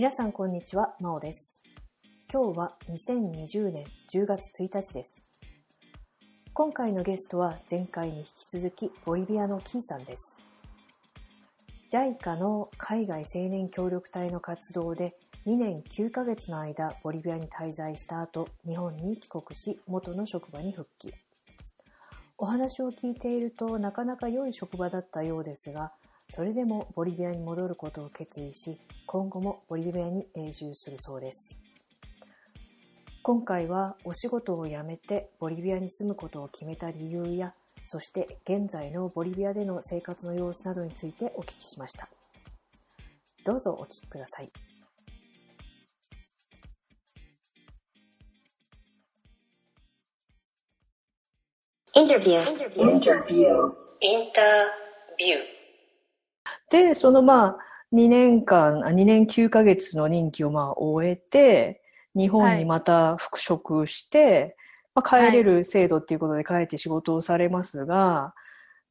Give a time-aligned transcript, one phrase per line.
[0.00, 1.62] 皆さんこんにちは、まおです。
[2.32, 5.28] 今日は2020年10月1日です。
[6.54, 10.42] 今回のゲストは前回に引き続きボリビアのキーさんです。
[11.92, 21.12] JICA の海外青年協力隊の活動で2年9ヶ月の間ボリビアに滞在した後、日本に帰国し元の職場に復帰。
[22.38, 25.92] お話を聞いているとなかなか良い職場だったようですが、
[26.32, 31.60] それでもボリビアに戻ることを決意し、今後もボリビアに永住するそうです。
[33.22, 37.52] 今回はお仕事を辞めてボリビアに住むことを決めた理由や、
[37.86, 42.08] そして現在のボリビアでの生活の様子などについてお聞きしました。
[43.44, 44.50] どうぞお聞きください。
[51.96, 52.44] Interview.
[52.76, 53.72] Interview.
[54.00, 54.42] インタ
[55.18, 55.59] ビュー。
[56.70, 57.58] で、そのまあ、
[57.92, 61.82] 2年間、あ2年9ヶ月の任期をまあ終えて、
[62.14, 64.56] 日本にまた復職して、
[64.94, 68.34] まあ、帰れる制度っていうことで帰って仕事をされますが、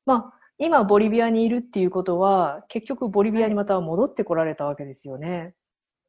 [0.06, 5.56] まあ、今ボリビアにいるっていうことは、結局ボリビアにまた戻ってこられたわけですよね。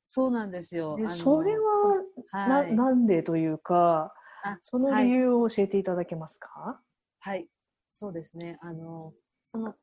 [0.05, 0.99] そうなんですよ。
[1.09, 2.75] それはそな、はい。
[2.75, 6.81] なんでというか、あその理由を教えていただけますか、
[7.21, 7.49] はい。
[7.91, 8.57] そうですね。
[8.61, 9.13] あの、
[9.45, 9.75] その、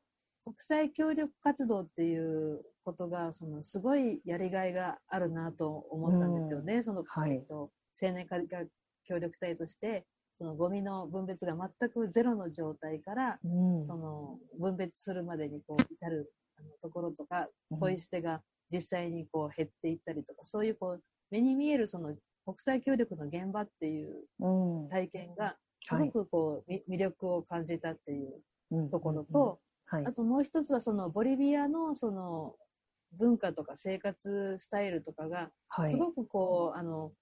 [0.48, 6.80] 国際協力活動っていうことが、その、すごいやりがいがあるなと思ったんですよね。
[6.80, 7.44] その、はい。
[7.44, 7.70] と、
[8.02, 8.66] 青年海外
[9.04, 13.84] 協力隊として、そのゴミの分別が全くゼロの状態から、うん。
[13.84, 17.78] その分別するまでにこう至るあのところとか、うん。
[17.78, 18.40] ポイ捨てが
[18.72, 24.88] 実際にこう減っていったりとか、そういうこう目に見えるその国際協力の現場っていううん。
[24.88, 28.88] 体験がすごくこう、み魅力を感じたっていううん。
[28.88, 30.04] ところと、はい。
[30.06, 32.54] あともう一つはそのボリビアのその
[33.18, 35.90] 文化とか生活スタイルとかがはい。
[35.90, 37.12] すごくこう、あの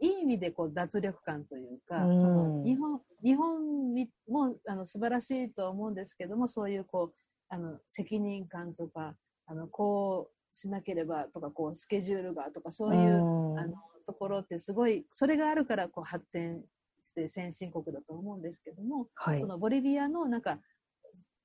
[0.00, 2.14] いい意味でこう脱力感というか、うん。
[2.14, 7.14] その日本日本みもあの素晴らしいとは思うんですけどもそういうこう
[7.48, 9.16] あの責任感とか
[9.46, 13.58] あのこうしなければとかこうスケジュールがとかそういう、うん。
[13.58, 13.74] あの
[14.06, 16.64] ところってすごいそれがあるからこう発展
[17.02, 19.40] して先進国だと思うんですけども、はい。
[19.40, 20.58] そのボリビアのなんか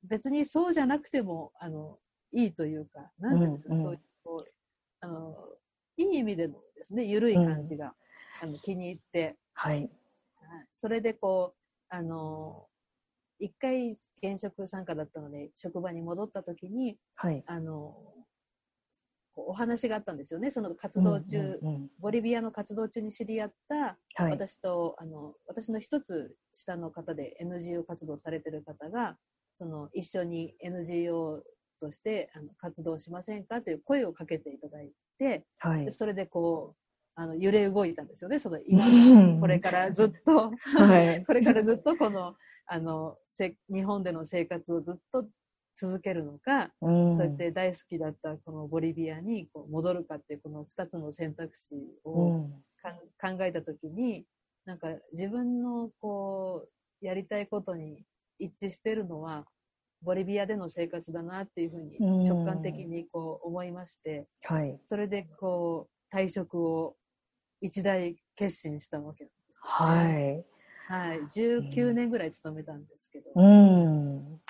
[0.03, 1.97] 別にそうじゃなくてもあの
[2.31, 4.47] いいというかなんていうんですか、うんうんそういうこう
[5.01, 5.35] あの
[5.97, 7.93] いい意味でのですね緩い感じが、
[8.41, 9.75] あの気に入って、はい。
[9.75, 9.89] はい
[10.71, 12.67] それでこうあの
[13.39, 17.43] 一回現職参加だったので職場に戻った時にはい。
[17.45, 17.95] あの
[19.35, 24.31] お話があったんですよねその活動中、うんうんうんボリビアの活動中に知り合ったはい。
[24.31, 29.17] 私とあの私の一つ下の方で NGO 活動されてる方が
[29.55, 31.43] その一緒に NGO
[31.79, 33.61] としてあの活動しませんか？
[33.61, 35.85] という声をかけていただいてはい。
[35.85, 35.91] で。
[35.91, 36.79] それでこう
[37.15, 38.83] あの揺れ動いたんですよねその今。
[38.85, 39.39] うん。
[39.39, 41.23] これからずっとはい。
[41.25, 45.27] これからずっとこのあのせ日本での生活をずっと
[45.75, 47.15] 続けるのか、うん。
[47.15, 51.75] そうやって大好きだったこのボリビアにこう戻るかっていうこの2つの選択肢
[52.05, 52.63] うをん。
[52.81, 54.25] かん考えたときに、
[54.65, 56.67] なんか自分のこ
[57.01, 58.05] う、やりたいことに
[58.39, 59.45] 一致してるのは、
[60.01, 64.79] ボリビアでの生活だなっていうふうにうん直感的にこう思いまして、はい。
[64.83, 66.95] それでこう、退職を
[67.61, 70.45] 一大決心したわけなんです、はい。
[70.87, 71.19] はい。
[71.19, 73.31] 19年ぐらい勤めたんですけど。
[73.35, 74.41] うん。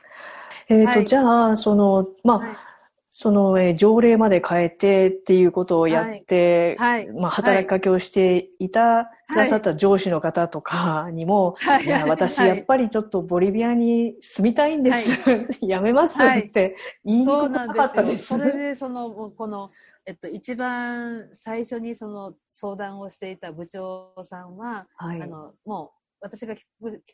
[0.70, 2.73] えっ、と、はいじゃあ、その、まあ、はい
[3.16, 7.08] その、えー条例まで変えてっていうことをやって、はい。
[7.12, 15.22] まあ、働きかけをしていた、くださはいった上司の方とかにも、はいいや、私はいやっぱりちょっとボリビアに住みたいんです。
[15.62, 16.76] やめますはいって
[17.06, 17.86] 言いにくかなんですよ。
[17.86, 18.26] ったです。
[18.26, 19.70] それで、その、もうこの、
[20.08, 25.22] えっと、一番最初にその相談をしていた部長さんは、はい。
[25.22, 26.64] あの、もう、私が帰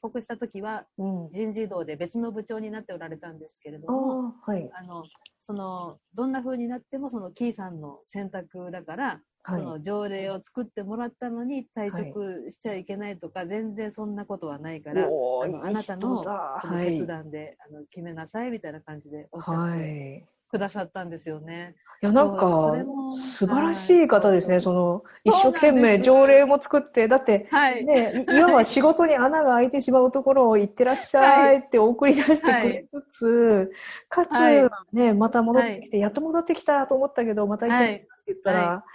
[0.01, 1.29] 国した時はうん。
[1.33, 4.69] 人事異動で別の部長になっておられたんですけれどあも、あ、はい。
[4.71, 5.03] あの、
[5.39, 20.38] その、どんな風になってもそのキーさんの選択だから、はいその条例を作ってもらったのに退職しちゃいけないとか、全然そんなことはないから、あのあなたのの決断で、あの決めなさいみたいな感じでおっしゃはってい。
[20.49, 21.75] くださったんですよね。
[22.01, 22.73] いや、なんか
[23.13, 24.55] 素晴らしい方ですね。
[24.55, 27.85] はいその、一生懸命条例も作って、だって、はい。
[27.85, 33.71] ね、いいわば仕事に穴が開いてしまうところを行ってらっしゃいって送り出してくれつつ、
[34.07, 38.85] かつ、はいね、また戻ってきて、やっと戻ってきたと思ったけど、また行ってきたって言ったら、は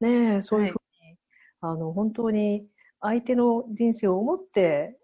[0.00, 1.16] ね、そういうふうに、
[1.60, 2.64] あの、本当に
[3.00, 4.96] 相手の人生を思って、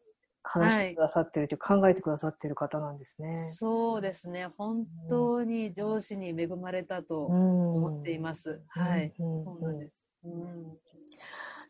[0.43, 3.37] 話してくださってるという、考えてくださってる方なんですね。
[3.37, 4.49] そうですね。
[4.57, 8.63] 本当に上司に恵まれたとうん思っています。
[8.69, 9.13] はい。
[9.19, 10.05] うんそうなんです。
[10.25, 10.79] うん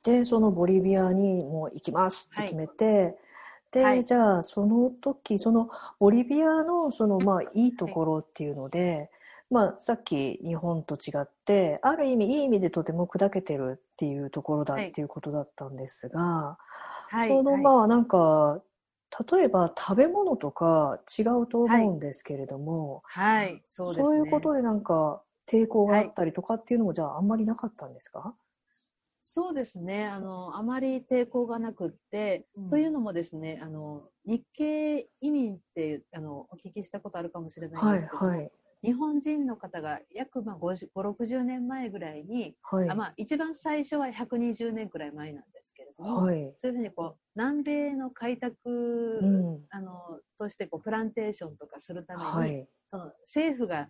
[0.04, 3.18] で、そのボリビアにもう行きますって決めて、
[3.72, 9.10] で、はいじゃあその時、そのボリビアのそのまあいいところっていうので、
[9.50, 16.68] まあさっき日本と違って、ある意味いい意味でとても砕けてるっていうところだはいっていうことだったんですが、はい。
[17.16, 17.72] そのはい。
[17.72, 18.62] まあなんか、
[19.32, 23.62] 例えば食べ物とか違うと思うんですけれども、はい。
[23.66, 24.06] そうですね。
[24.06, 28.36] そういうことでなんか抵抗があったりとかっていうのもじゃああんまりなかったんですか？
[29.20, 30.06] そうですね。
[30.06, 32.68] あの、あまり抵抗がなくって、うん。
[32.68, 38.50] というのもですね、あの、日系移民って、あの、お聞きしたことあるかもしれないんはいですけども、はい
[38.82, 42.88] 日本人の方が約まあ50 5、60年前ぐらいに、はい。
[42.90, 46.52] あまあ、一番最初は120年くらい前なんですけれども、はい。
[46.56, 49.64] そういうふうにこう、南米の開拓、うん。
[49.70, 52.68] あの、としてこう、プランテーションとかするために、はい。
[52.90, 53.88] その政府が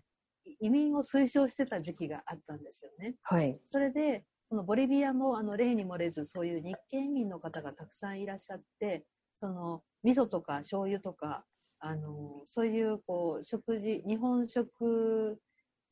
[0.61, 3.17] 移民を推奨してた時期があったんですよね。
[3.23, 3.59] はい。
[3.65, 9.05] それで、そのボリビアもあの例に漏れず、そういう日系移民の方がたくさんいらっしゃって、
[9.35, 11.45] その味噌とか醤油とか、
[11.81, 15.39] あのそういうこう食事、日本食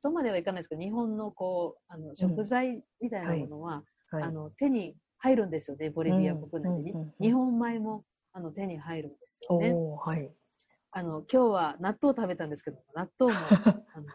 [0.03, 4.23] とまではいかないですけど、日本のこうあの食材みたいなものは、はい。
[4.25, 9.73] あの手に入るんですよね、ボリビア国内で、うんうんうん日本米もあの手に入るんですよね。
[9.73, 10.31] はい。
[10.91, 13.47] あの今日は納豆食べたんですけども、納豆も
[13.95, 14.07] あの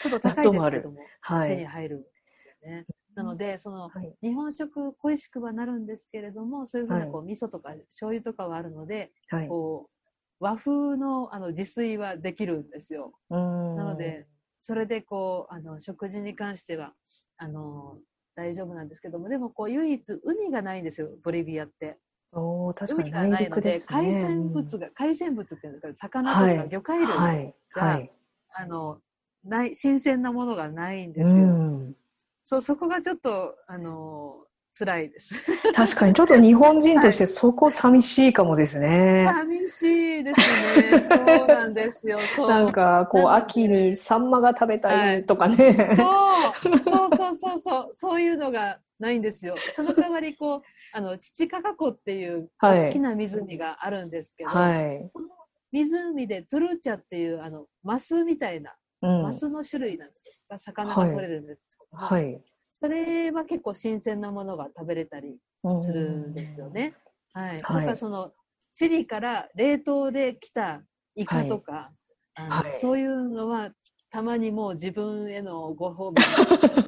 [0.00, 1.48] ちょっと高いですけども、はい。
[1.50, 2.86] 手に入るんですよね。
[3.14, 4.14] なので、そのはい。
[4.22, 9.48] 日本食恋しくはなるんですけれども、そういうふうなこう、味噌とか醤油とかはあるので、はい。
[9.48, 9.98] こう
[10.40, 13.12] 和風のあの自炊はできるんですよ。
[13.28, 14.26] ななので、
[14.58, 16.94] それでこうあの食事に関しては
[17.36, 17.98] あの
[18.38, 21.98] 大丈夫なんですけども、でもこう唯一海がないんですよ、ボリビアって。
[22.32, 23.80] おー確かに海がないので。
[23.80, 27.54] 海鮮物が、海鮮物っていうんですか、魚とかはい魚介類、はい。
[27.72, 28.12] はい。
[28.54, 29.00] あの
[29.44, 31.46] ない新鮮なものがないんでうすよ。
[31.46, 31.96] ん。
[32.44, 34.46] そうそこがちょっとあの
[34.78, 35.46] 辛いです。
[35.72, 39.24] 確かにちょっと日本人としてそこ寂しいかもですね。
[39.26, 39.82] 寂し
[40.20, 41.02] いですね。
[41.02, 42.20] そうなんですよ。
[42.36, 42.48] そう。
[42.48, 45.72] なんか、こう、秋にサンマが食べたいとかね。
[45.96, 46.04] そ
[46.50, 49.56] う、そうそうそうそう、そういうのがないんですよ。
[49.72, 55.08] その代わり、こう、あの、チチカカ湖っていうはい大きな湖があるんですけど、はい。
[55.08, 55.28] その
[55.72, 62.40] 湖で trucha っていう、あの、マスみたいな、うんマスの種類なんですが、魚が取れるんですけども、はい。
[62.80, 65.36] それは結構新鮮なものが食べれたり
[65.78, 66.94] するんですよね。
[67.32, 67.50] はい。
[67.50, 68.32] はいだからその、
[68.72, 70.82] チリから冷凍で来た
[71.16, 71.90] イカとか、
[72.36, 73.70] あのはいそういうのは、
[74.10, 76.22] たまにもう自分へのご褒美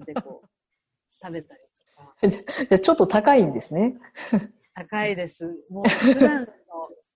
[0.04, 0.48] でこう、
[1.22, 1.60] 食べたり
[1.96, 2.14] とか。
[2.28, 3.98] じゃあちょっと高いんですね。
[4.74, 5.58] 高いです。
[5.70, 6.46] もう普段の、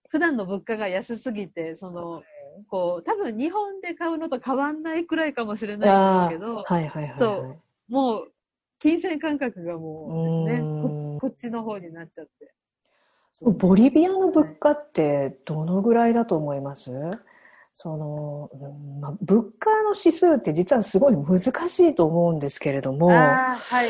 [0.08, 2.24] 普段の物価が安すぎて、その、
[2.68, 7.16] こう、多分日本で買うのと変わんないくらいかもしれないんですけど、はいはいはい。
[7.16, 8.33] そうもう、
[8.78, 10.78] 金銭感覚がもうですね、う
[11.16, 11.18] ん。
[11.18, 12.52] ここっちの方になっちゃって。
[13.40, 16.92] ボリビアの物価ってどのぐらいだと思います？
[17.76, 23.18] その、うんまあ、物価の指数って実はすごい難しいと思うんですけれども、はい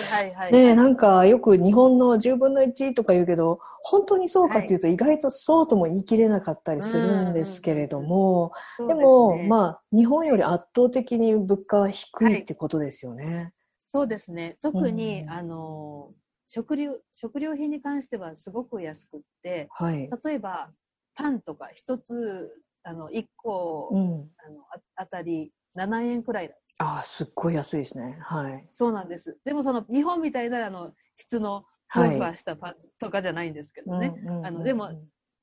[0.01, 0.53] はいはい。
[0.53, 4.77] ねえ、なんかよく日本の10分の1とか言うけど、本当にそうかってい。
[4.79, 8.53] うと意外とそうとも言い切れなかったりするんですけれども、
[8.89, 9.49] でも、ね。
[9.49, 13.53] まあ、日本より圧倒的に物価は低いってことですよね。
[13.95, 14.57] そうですね。
[14.61, 16.13] 特に、うんあの、
[16.49, 20.11] 食料、食料品に関してはすごく安くって、はい。
[20.25, 20.73] 例えば、
[21.15, 22.51] パンとか一つ、
[22.83, 24.31] あの、一個、うん。
[24.45, 26.75] あのああたり7円くらいなんです。
[26.81, 28.19] ああ、すっごい安いですね。
[28.21, 28.67] はい。
[28.71, 29.39] そうなんです。
[29.45, 34.13] でもその日本みたいなあの質のふわふわしたパンとかじゃないんですけどね。
[34.17, 34.91] うんうんうんあのでも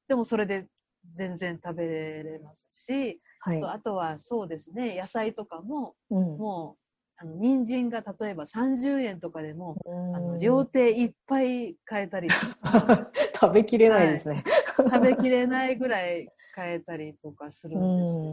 [0.10, 0.68] でもそれで
[1.16, 1.86] 全然食べ
[2.22, 3.70] れますし、はいそう。
[3.70, 6.81] あとはそうですね、野菜とかも、うんもう、
[7.22, 9.78] あの人参が例えば30円とかでも、
[10.16, 12.30] あのうん両手いっぱい買えたり
[13.40, 14.44] 食べきれないですね。
[14.78, 18.24] 食べきれないぐらい買えたりとかするんです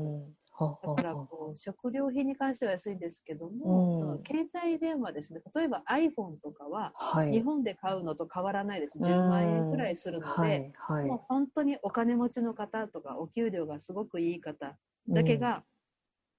[0.83, 7.33] だからこう食料品に関しては安いんですけども、うんその携帯電話ですね、例えば iPhone とかははい。
[7.33, 8.99] 日本で買うのと変わらないです。
[8.99, 10.73] 10万円くらいするのはで、い。
[10.75, 11.07] はい。
[11.07, 14.79] もう本当にお金持ちの方とかお給料がすごくいい方
[15.09, 15.63] だけが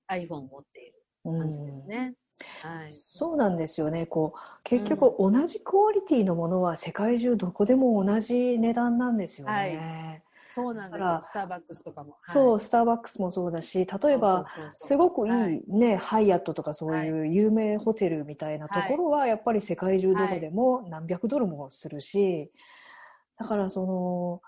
[0.10, 0.94] iPhone を持っている
[1.26, 2.14] うん感じですね。
[2.62, 2.94] はい。
[2.94, 4.06] そうなんですよね。
[4.06, 10.24] こう、結局同じクオリティのものは世界中どこでも同じ値段なんですよね。
[10.42, 11.22] そうなんですだからよ。
[11.22, 12.18] スターバックスとかも。
[12.28, 22.52] そう、はいスターバックスもそうだし、例えば、すごくいはいいね、ハイアットとかそういう有名ホテルみたいなところは、やっぱり世界中どこでも何百ドルもするし、
[23.38, 24.42] だからその、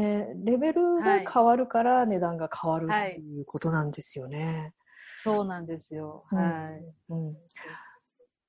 [0.00, 4.74] ね、レベルが変わるから値段が変わるはいっていうことなんですよね。
[5.26, 6.24] そうなんですよ。
[6.30, 6.84] うんはい。
[7.10, 7.36] うん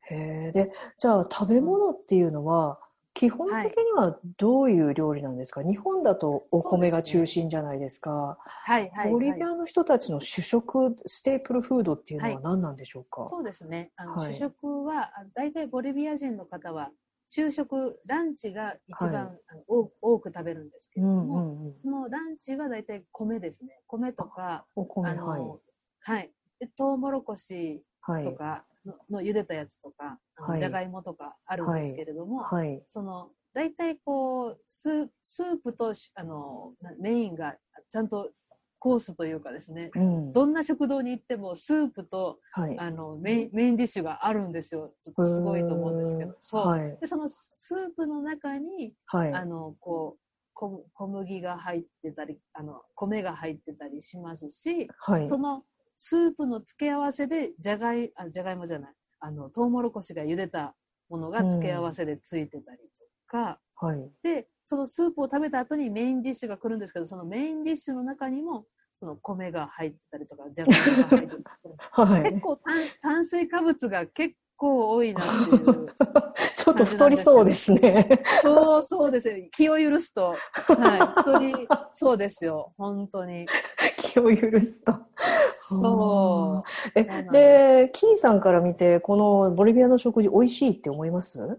[0.10, 0.15] へ
[0.50, 0.51] え。
[0.53, 2.79] で、じゃあ食べ物っていうのは、
[3.13, 8.38] 基本的にはどういう料理なんですか、日本だとお米が中心じゃないですか。
[8.39, 9.39] はいはい、ボリはい。
[9.39, 13.91] ビアの人たちの主食、 staple food っていうのははい何なんでしょうか、そうですね。
[13.98, 16.91] あの、はい主食は、あ大体ボリビア人の方は、
[17.27, 21.77] 昼食、ランチが一番、はいあの多多く食べるんですけれどうんも、うんうん。
[21.77, 23.81] そのランチは大体米ですね。
[23.88, 25.60] 米とか、お米、あの、
[26.01, 26.31] はい。
[26.78, 28.24] トウモロコシはい。
[28.24, 30.20] とかの,、の茹でたやつとか、
[30.58, 32.82] じゃがいもとかあるんですけれども、はい。
[32.88, 37.58] その、大体こう、スースープとし、あの、なメインが
[37.90, 38.32] ちゃんと
[38.80, 40.32] コースというかですね、うん。
[40.32, 42.80] どんな食堂に行ってもスープとはい。
[42.80, 44.94] あのメインメインディッシュがあるんですよ。
[45.02, 46.36] ちょっとすごいと思うんですけど。
[46.40, 46.68] そう。
[46.68, 46.98] はい。
[47.02, 49.34] で、そのスープの中に、はい。
[49.34, 50.20] あの、こう、
[50.54, 55.28] 小小麦が入ってたり、あの、米が入ってたりしますし、はい。
[55.28, 55.64] その
[55.98, 60.75] スープの付け合わせで、じゃがい、あ、じゃがいもじゃない、あの、トウモロコシが茹でた
[61.10, 64.12] ものが付け合わせでついてたりとか、はい。
[64.24, 72.24] で、そのスープを食べた後にメインディッシュが来るんですけど、そのメインディッシュの中にも、その米が入ってたりとか、じゃがいもが入ってたりとか、 はい。
[72.32, 75.88] 結構炭炭水化物が結構多いなっていう。
[76.56, 78.22] ちょっと太りそうですね。
[78.42, 79.36] そうそうですよ。
[79.52, 80.36] 気を許すと。
[80.36, 81.22] はい。
[81.22, 82.74] 太り、そうですよ。
[82.78, 83.48] 本当に。
[83.98, 84.94] 気を許すと。
[85.54, 87.00] そう。
[87.00, 91.38] えで、キーさんから見て、このボリビアの食事美味しいって思います？
[91.40, 91.58] 好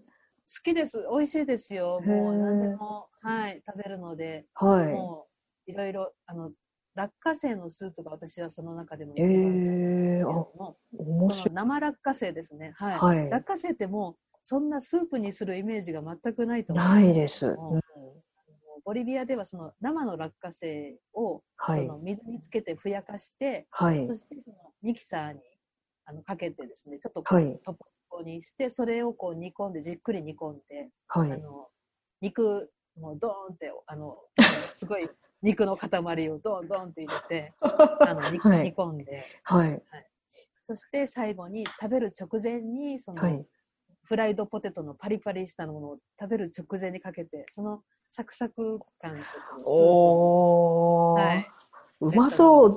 [0.64, 1.06] きです。
[1.10, 2.00] 美味しいですよ。
[2.04, 4.92] もう何でも、はい、食べるので、はい。
[4.92, 5.26] も
[5.66, 6.50] ういろいろ、あの、
[6.98, 12.72] 落花生のスープが私はその中でも一え番好きですけども、面白この生落花生ですね。
[12.74, 12.98] はい。
[12.98, 16.76] はい落花生ってもう、そんなスープにするイメージが全くないとい。
[16.76, 16.88] 思う。
[16.88, 17.46] ないです。
[17.46, 17.80] ううんん
[18.84, 24.14] ボリビアではその生の落花生を、はいその水につけてふやかして、はいそ。
[24.14, 25.40] してそのミキサーに
[26.06, 27.74] あのかけてですね、ちょっとこうはいトッ
[28.18, 31.30] プにして、それをこう煮込んで、じっくり煮込んで、はい。
[31.32, 31.68] あの
[32.22, 34.16] 肉、もうドーンって、あの、
[34.72, 35.08] すごい
[35.42, 35.88] 肉の塊
[36.30, 38.40] をドーンドーンって入れて、 あの煮
[38.74, 39.82] 込んで、はい。
[40.62, 43.46] そして最後に食べる直前に、その、はい。
[44.04, 51.20] フライドポテトのパリパリしたものを食べる直前にかけて、そのサクサク感とかおー。
[51.20, 51.46] はい。
[52.00, 52.70] うまそう。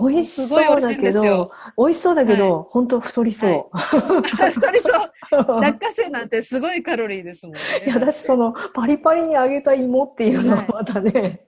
[0.00, 5.12] 美味しそうだけど、美味しそうだけど、本当太りそ 太りそう。
[5.32, 5.60] う。
[5.60, 7.62] 落花生なんてすごいカロリーですもんね。
[7.86, 11.44] いや、私その、パリパリに揚げた芋っていうのははいまたね。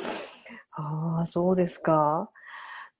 [0.72, 2.30] ああ、そうですか。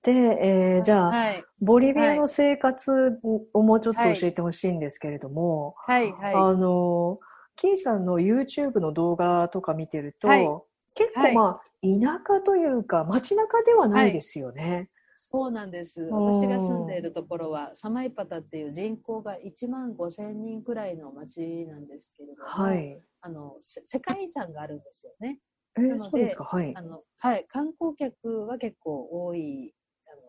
[0.03, 1.43] で、えーじゃあ、はい。
[1.61, 3.19] ボリビアの生活
[3.53, 6.11] をもうちょっと教えてほしいんですけれども、はい。
[6.11, 6.35] はい。
[6.35, 7.19] あの、
[7.55, 10.61] キーさんの YouTube の動画とか見てると、はい
[10.97, 14.89] 結構まあ、田舎というか、街中ではないですよね。
[15.17, 16.01] そうなんです。
[16.03, 22.99] ん私が住んでいるところは、サマイパタっていう人口が1万5千人くらいの町なんですけれども、はい。
[23.21, 25.39] あの、せ世界遺産があるんですよね。
[25.77, 26.43] えーそうですか？
[26.45, 26.81] はいあ。
[26.81, 27.45] の、はい。
[27.47, 29.73] 観光客は結構多い、
[30.11, 30.21] あの、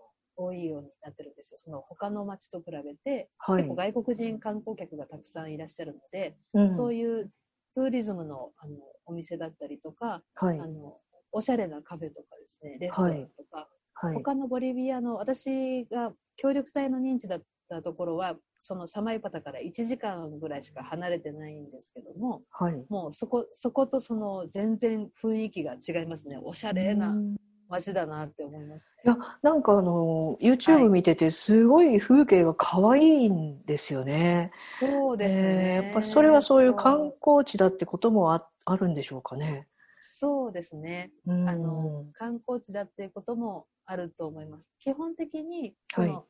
[0.48, 1.58] 多いようになってるんですよ。
[1.58, 3.74] その他の町と比べて、はい結構。
[3.76, 7.30] 外国人観光客がたくさんいらっしゃるので、うんそういう
[7.70, 8.76] ツーリズムのあの
[9.06, 10.66] お店だったりとか、はいあ。
[10.66, 11.00] の、
[11.32, 14.14] おしゃれなカフェとかですね、レストランとか、はい。
[14.14, 22.84] 他のボリビアの、私が協力隊の認知だったところは、そのサマイパタから1時間ぐらいしか離れてないんですけども、はい。
[22.88, 26.38] もうそこ、そことその全然雰囲気が違いますね。
[26.42, 27.36] おしゃれうなん
[27.68, 34.50] 街だなって思います、いや、なんかあの、YouTube 見てて、すごい風景が可愛いんですよね。
[34.80, 35.76] そうですね。
[35.78, 39.68] えーやっぱそれはそういう観光地だってこともああるんでしょうかね。
[40.00, 41.10] そうですね。
[41.26, 44.70] うんあの、観光地だっていうこともあると思います。
[44.80, 46.24] 基本的に、その、はい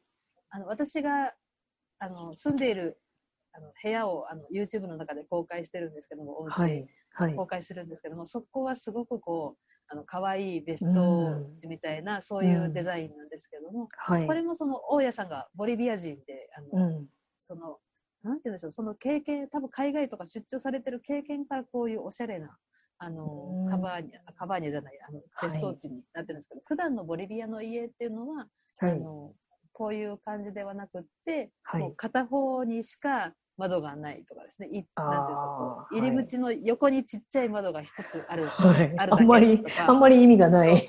[0.56, 1.34] あの私が
[1.98, 2.98] あの住んでいる
[3.52, 6.86] あの部屋をあの YouTube の中で公開してるんですけども、お家、はい。
[7.10, 7.34] はい。
[7.34, 14.34] 公開するんですけども、そこはすごくこう、あの可愛い別荘地みたいな、そういうデザインなんですけども、はいこ。
[14.34, 17.06] れもその大家さんがボリビア人で、あのうん。
[17.38, 17.78] その、
[18.22, 22.56] なんて言うんでしょう、その経験、多分海外とか出張されてる経験からこういうおしゃれな、
[22.98, 28.48] あの、うんカバーニャ、カバーニャじゃない、あの、はい別荘地になってるんですけど、普段のボリビアの家っていうのは、
[28.78, 28.92] はい。
[28.92, 29.32] あの、
[29.76, 35.26] こういう感じではなくって、はいもう片方にしか窓がないとかですね、いなん
[35.92, 38.46] 入り口の横にちっちゃい窓が一つある。
[38.46, 38.94] はい。
[38.96, 40.82] あんまりと、かあんまり意味がない。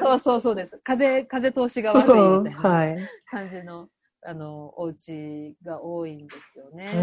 [0.00, 0.80] そうそうそうです。
[0.82, 2.96] 風、風通しが悪いみたいなはい。
[3.30, 3.88] 感じの、
[4.26, 6.94] あの、お家が多いんですよね。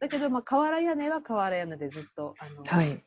[0.00, 3.04] だけど、まあ、瓦屋根は瓦屋根でずっと、あの、はい。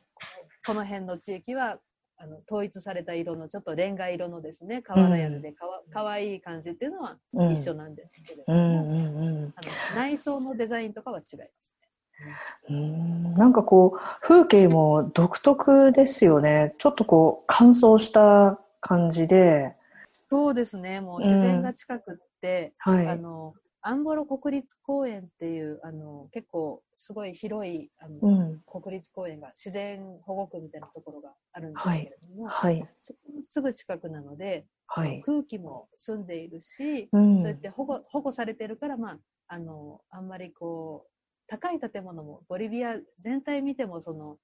[0.66, 1.78] この辺の地域は
[2.18, 7.52] あの統一された色のちょっとレンガ色のですね瓦屋根でかわ,、かわいい感じっていうのはうん。
[7.52, 9.62] 一緒なんですけれども、うんうんうんあ
[9.94, 12.34] の内装のデザインとかは違いますね。
[12.70, 13.34] うん。
[13.34, 16.74] なんかこう、風景も独特ですよね。
[16.78, 19.76] ちょっとこう、乾燥した感じで、
[20.28, 21.00] そうですね。
[21.00, 23.06] もう自然が近くって、はい。
[23.06, 23.54] あの
[23.88, 28.60] アンボロ国立公園っていうあの結構すごい広いあの、うん。
[28.66, 32.84] 国立公園が自然保護区みたいなところがあるんですけれども、はい。
[33.00, 35.22] そこのすぐ近くなので、はい。
[35.24, 37.38] 空気も澄んでいるし、うん。
[37.38, 41.10] そうやって保護保護されてるから、まあ、あのあんまりこう
[41.46, 44.38] 高い建物もボリビア全体見てもその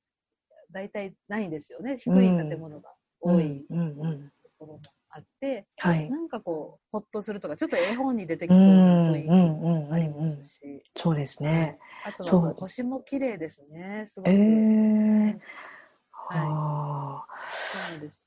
[0.70, 1.96] 大体ないんですよね。
[1.96, 3.78] 低い建物が多いうん。
[3.78, 4.00] うん。
[4.02, 4.20] うん。
[4.40, 4.80] ところも
[5.14, 6.10] あって、はい。
[6.10, 11.78] なんかこうほっとするとかちょっと絵本に出てうきそうなん雰囲気もありまうんうんすし、そうですね。
[12.04, 14.38] あとは星も綺麗ですねすごえく。
[14.38, 15.38] え
[16.10, 17.38] はい。
[17.90, 18.26] そうです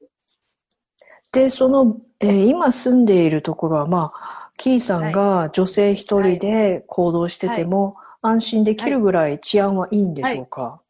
[1.31, 10.81] で、その、えー今住んでいるところは、まあ、キーさんが女性一人で行動してても、安心できるぐらい治安はいいんでしょうか、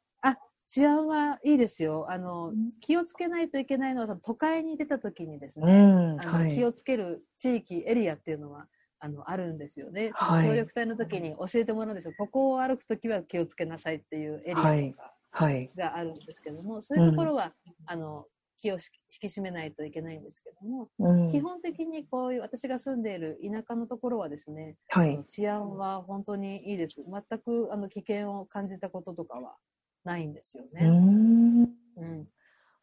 [0.67, 2.07] 治安はいいですよ。
[2.10, 6.50] あの、気をつけないといけないのは、その都会に出た時にですうね、ん、あのはい。
[6.50, 8.67] 気をつける地域、エリアっていうのは、
[9.00, 10.12] あの、あるんですよね。
[10.13, 12.13] そはいの協力隊の時に教えてもらうんですよ。
[12.17, 15.72] ここを歩く時は気をつけなさいっていうエリアとかはい。
[15.75, 17.53] があるんですけども、そういうところは、
[17.86, 18.25] あの、
[18.57, 18.91] 気をし
[19.22, 25.24] 引き締めないといけないんですけども、うん、基本的にこういう私が住んでいる田舎のところはですね、はい。
[25.27, 27.03] 治安は本当にいいです。
[27.03, 29.57] 全くあの危険を感じたこととかは
[30.05, 30.88] ないんですようね。
[30.88, 31.63] ん。
[31.97, 32.27] うん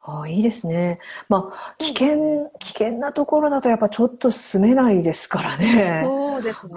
[0.04, 0.98] ああ、いいですね。
[1.28, 6.00] まあ、危険、危険なところだとやっぱちょっと住めないですからね。
[6.04, 6.74] そうですね。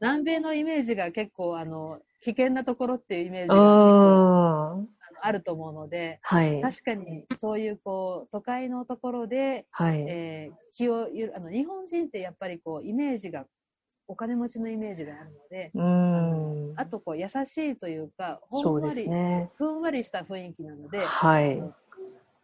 [0.00, 4.76] 南米のイメージが結構あの危険なところっていうイメージあ、があ
[5.22, 6.60] あると思うので、はい。
[6.62, 10.00] 確かにそういうこう都会のところで、はい。
[10.08, 13.46] えー気をゆあの日本人ってやっぱりこうイメージが
[14.08, 16.72] お金持ちのイメージがあるので、うん。
[16.76, 19.50] あとこう優しいというかほんでわり、すね。
[19.56, 21.62] ふんわりした雰囲気なので、はい。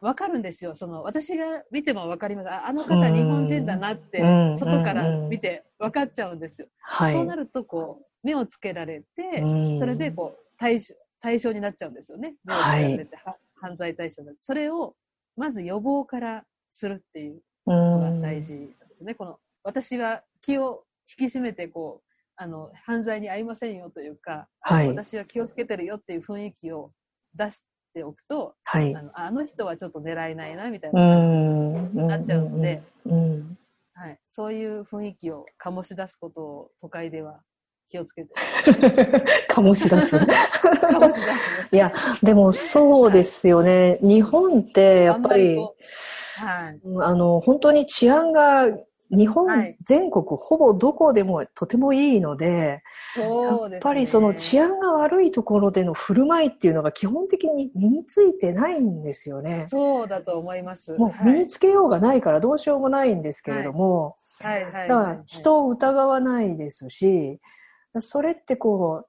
[0.01, 0.75] わかるんですよ。
[0.75, 2.51] その私が見てもわかります。
[2.51, 6.67] ああの方日本人だなってうん外から見てわかっちゃうんですよ。
[6.81, 7.13] はい。
[7.13, 12.35] そうなるとこう目をつけられて、うんそれでこう対象対象になっちゃうんですよね。
[12.45, 14.39] 目をつけられて、は犯罪対象になる。
[14.39, 14.97] それを
[15.37, 19.15] まず予防からするっていうのが大事なんですね。
[19.15, 20.83] この私は気を
[21.19, 26.93] 引き締めてこうあの犯罪に遭いませんよというか、はい私は気をつけてるよっていう雰囲気を
[27.35, 28.95] 出しておくと、はい。
[28.95, 32.07] あのあの人はちょっと狙えないなみたいうな感じん。
[32.09, 33.59] なっちゃうので、うん。
[33.95, 37.41] はい、そういう雰囲気を醸し出すことを都会では
[37.89, 38.31] 気をつけて
[39.53, 40.17] 醸し出す。
[40.17, 41.69] 醸し出す。
[41.71, 43.99] いや、でもそうですよね。
[44.01, 48.67] 日本ってやっぱり、はい、あの、本当に治安が
[49.15, 52.83] 日本はい全国ほぼどこでもとてもいいので、
[53.15, 53.73] そうですね。
[53.75, 59.67] やっぱりその治安が悪いところでの振る舞いっていうのが基本的に身についてないんですよね。
[59.69, 60.95] そうだと思います。
[60.95, 67.39] もうはい身につけようがないからどうしようもないんですけれども、はいはいはいだから人を疑わないですし、
[68.01, 69.05] それってこ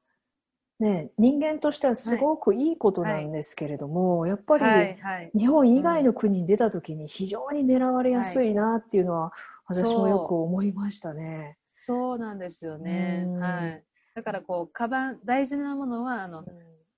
[0.80, 5.32] う、ね、人間としてはすごくいいことなんですけれども、やっぱりはいはい。
[5.34, 9.32] 日本以外の国に出た時に非常に狙われやすいなっていうのは
[9.74, 11.58] 私もよく思いましたね。
[11.76, 13.40] そうなんですよねうん。
[13.40, 13.84] はい。
[14.16, 16.46] だからこう、カバン、大事なものは、あの、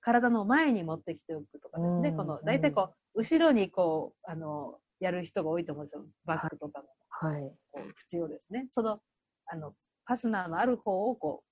[0.00, 2.10] 体の前に持ってきておくとかですね。
[2.10, 6.04] うんこの、大体こう、後ろにこう、あの、やる人が多いと思うんですよ。
[6.24, 6.86] バッグとかの、
[7.28, 7.42] はい。
[7.72, 8.66] こう、口をですね。
[8.70, 9.00] その、
[9.46, 11.46] あの、ファスナーのある方をこう、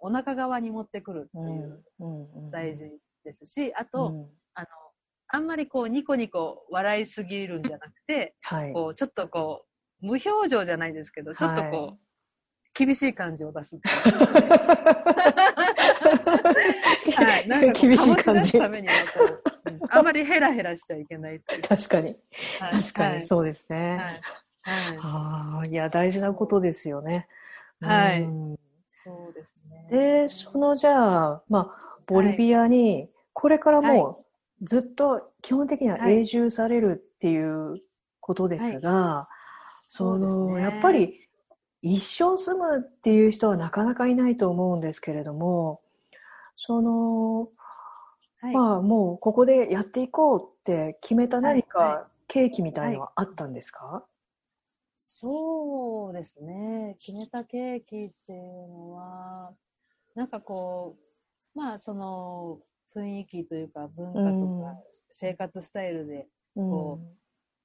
[0.00, 2.90] お腹側に持ってくるっていううん大事
[3.24, 4.66] ですし、あと、うんあの、
[5.28, 8.72] あんまりこう、ニコニコ笑いすぎるんじゃなくて、はい。
[8.72, 9.69] こう、ちょっとこう、
[10.00, 11.98] 無表情じゃないですけど、ちょっとこう、はい
[12.72, 13.80] 厳しい感じを出す。
[13.82, 13.82] は
[17.44, 17.48] い。
[17.48, 21.40] なんか厳しい感じためにはこう、うんあんまりヘラヘラしちゃいけない。
[21.40, 22.16] 確かに。
[22.60, 23.76] はい確かにそうですね。
[23.78, 23.96] はい。
[23.96, 24.20] はい。
[24.62, 27.28] はいああ、いや、大事なことですよね。
[27.80, 28.56] はいうん
[28.88, 29.86] そうですね。
[29.90, 34.26] で、そのじゃあ、まあ、ボリビアに、これからも
[34.60, 37.80] うずっと基本的には永住されるっていう
[38.20, 39.28] ことですが、
[39.92, 41.28] その、やっぱ、り
[41.82, 45.82] 一生住むっていう人はなかなかいないと思うんですけれども、
[46.56, 47.48] その、
[48.40, 48.54] はい。
[48.54, 54.04] まあもうここでやっていこうって決めた何はいか契機みたいのはあったんですか、
[54.96, 56.96] そうですね。
[57.00, 59.54] 決めた契機っていうのは、
[60.14, 60.96] なんかこ
[61.54, 62.60] う、まあその、
[62.94, 64.60] 雰囲気というか文化とうん。
[64.62, 64.76] か
[65.10, 66.70] 生活スタイルで、うん。
[66.70, 67.00] こ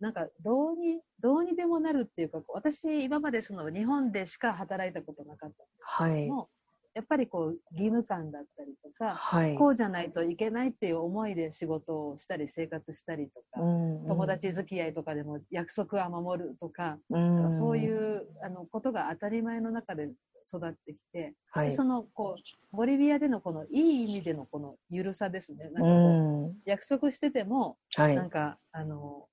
[0.06, 6.13] なんかどうに、どうにでもなるっていうか、私今までその日本でしか働いたことなかったんですはい。
[6.22, 6.50] けども、
[6.94, 9.56] やっぱりこう義務感だったりとか、はい。
[9.56, 13.65] こうじゃないといけないっていう思いで仕事をしたり生活したりとか、う
[14.04, 20.12] ん友達付き合いとかでも約束は守るとか、うんかそういうあのことが当たり前の中で
[20.48, 21.70] 育ってきて、はい。
[21.70, 25.72] でそのこうボリビアでのこのいい意味でのこのゆるさですね。
[25.72, 26.56] なんかうこう、ん。
[26.65, 28.26] 約束してても、はいな。
[28.26, 29.28] んかあの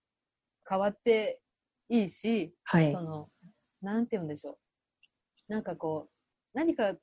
[0.68, 1.40] 変わって
[1.88, 3.00] いいし、はいそ。
[3.00, 3.28] の
[3.82, 4.52] なんて言うんでしょ
[5.48, 5.52] う。
[5.52, 6.10] なんかこう
[6.54, 6.94] 何か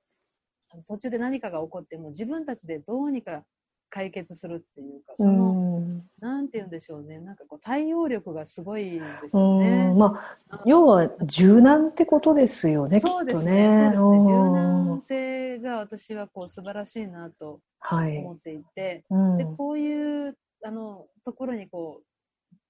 [0.88, 3.44] 途中で何かが起こっても自分たちでどうにか
[3.90, 7.20] 解決するっていうか、その、うんなんて言うんでしょうね。
[7.20, 9.98] なんかこう対応力がすごいですうよねん。
[9.98, 13.94] まあ、要は柔軟ってことですよね、そうですとね。
[13.98, 14.20] そうね。
[14.20, 14.36] ですね。
[14.36, 18.18] 柔うん軟性が私はこう素晴らしいなとはい。
[18.20, 22.06] 思っていて、うんで、こういうあのところにこう、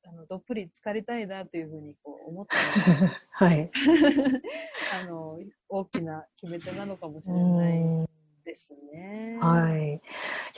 [0.08, 3.72] あのどっぷり浸かりたいなというふうにこう思ったのが はい。
[4.92, 8.10] あの大きな決め手なのかもしうれないん
[8.44, 9.38] ですね。
[9.42, 9.96] はい。
[9.96, 10.00] い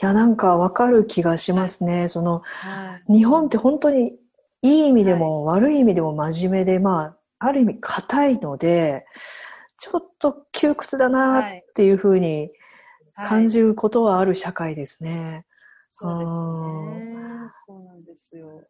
[0.00, 2.08] や、なんかわかる気がしますね。
[2.08, 3.12] その、はい。
[3.18, 4.18] 日本って本当に
[4.62, 9.04] いい意味でも悪い意味でも真面目で、まあ、ある意味硬いので、
[9.76, 11.42] ちょっと窮屈だなっ
[11.74, 12.52] ていうふうに
[13.14, 13.68] 感じる。
[13.68, 15.44] ることはある社会ですね。
[15.86, 17.11] そうですね。
[17.66, 18.62] そうなんですよ。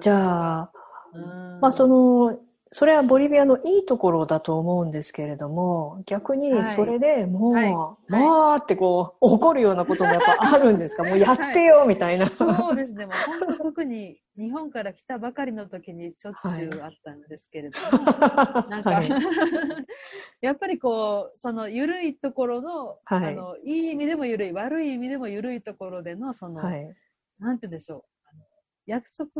[0.00, 0.72] じゃあ、
[1.14, 1.60] うん。
[1.60, 2.38] まあその、
[2.72, 6.64] それはボリビアのいいところだと思うんですけれども、逆にはい。
[6.76, 8.28] それでもう、はい。
[8.28, 11.02] もうってこう、怒るようなこともやっぱあるんですか？
[11.04, 12.26] もうやってよみたいな。
[12.28, 13.06] そうですね。
[13.06, 17.90] もう本当特に日本から来たばかりの時にしょっちゅうあったんですけれども、
[18.68, 19.08] なんか、はい。
[20.40, 23.32] やっぱりこう、その緩いところの、はい。
[23.32, 26.88] あの、いい意味でも緩い、悪い意味でも緩いところでの、その、はい。
[27.40, 28.02] なんて言うんでしょう。
[28.32, 28.44] あの
[28.86, 29.30] 約束、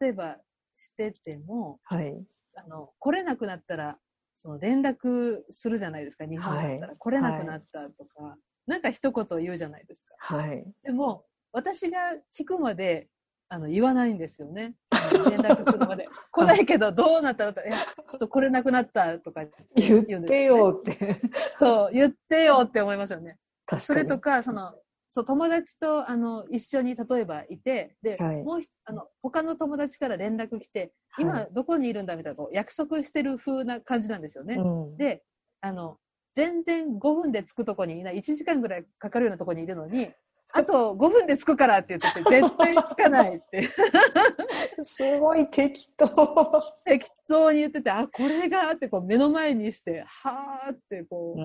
[0.00, 0.38] 例えば
[0.76, 2.14] してても、はい。
[2.56, 3.98] あの、来れなくなったら、
[4.36, 6.86] その連絡するじゃないですか、日本だったら。
[6.88, 10.14] はい来れなくなったとか、なんか一言言うじゃないですか。
[10.18, 10.64] はい。
[10.82, 11.98] でも、私が
[12.36, 13.08] 聞くまで、
[13.48, 14.74] あの、言わないんですよね。
[14.90, 16.08] 連絡来るまで。
[16.32, 19.44] 来ないけど、どうなったのと、いや、ちょっと来れなくなったとか
[19.76, 21.20] 言っうんですてよって。
[21.58, 23.38] そう、言ってよって思いますよね。
[23.66, 23.80] 確かに。
[23.82, 24.74] それとか、その、
[25.14, 28.42] そう、友達と、あの、一緒に例えばいて、で、はい。
[28.42, 31.24] もうひ、あの、他の友達から連絡来て、はい。
[31.24, 34.56] 今、どこにいるんだみたいな、こう約束してる風な感じなんですよね。
[34.56, 35.22] うん、で、
[35.60, 35.98] あの、
[36.32, 40.10] 全然5分で着くとこにいない、1時間ぐらいかかるようなとこにいるのに、
[40.52, 43.62] あと5分で着くからって言ってて、絶対着かないって、
[44.82, 46.60] すごい適当。
[46.84, 51.40] 適当に言ってて、あ、これがってこう目の前にして、はーってこう、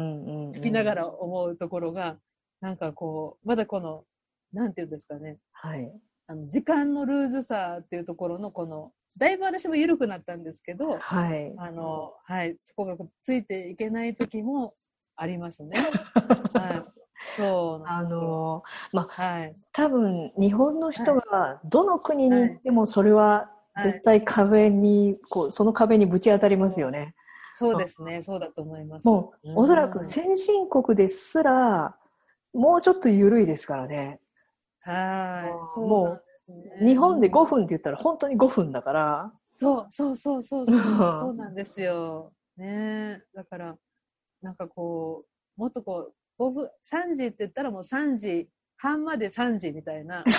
[0.58, 2.18] 聞きながら思うところが、
[2.62, 4.04] なんかこう、まだこの、
[4.54, 5.92] なんていうんですかね、はい。
[6.28, 11.54] あの時間のルーズさっていうところのこの、だいぶ私も緩くなったんですけど、はい。
[11.58, 14.74] あの、はい、そこがついていけない時も
[15.16, 15.78] ありますね。
[16.54, 17.00] はい。
[17.26, 18.22] そうなあんですよ。
[18.22, 19.56] の、まあ、はい。
[19.74, 23.50] 多分日本の人がどの国に行ってもそれははい
[23.82, 27.16] 絶対壁に、こう、その壁にぶち当たりますよね。
[27.54, 28.22] そうですね。
[28.22, 29.08] そうだと思います。
[29.08, 31.96] もう、おそらくうん先進国ですら、
[32.54, 34.20] もうちょっと緩いですからね。
[34.82, 35.74] はい。
[35.74, 36.24] そうもう
[36.82, 40.76] ね日本で5分って言ったら本当に5分だから、そうそうそうそうそう。
[40.76, 40.84] うん
[41.20, 42.34] そうなんですよ。
[42.58, 43.78] ねえだから、
[44.42, 45.26] なんかこ
[45.58, 50.24] う、もっとこう、5分、3時って言ったらもう3時半まで3時みたいな、